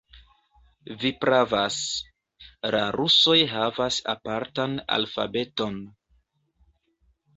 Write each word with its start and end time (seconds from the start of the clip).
Vi 1.01 1.09
pravas; 1.25 1.77
la 2.77 2.81
rusoj 2.97 3.37
havas 3.53 4.01
apartan 4.15 4.75
alfabeton. 4.99 5.79